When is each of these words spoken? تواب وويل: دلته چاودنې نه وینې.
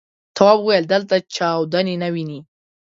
تواب 0.35 0.59
وويل: 0.63 0.83
دلته 0.93 1.15
چاودنې 1.35 1.95
نه 2.03 2.09
وینې. 2.13 2.39